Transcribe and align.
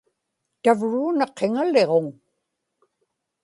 tavruuna 0.63 1.25
qiŋaliġuŋ 1.37 2.05